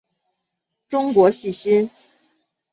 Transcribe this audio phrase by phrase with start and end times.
[0.87, 1.91] 中国细辛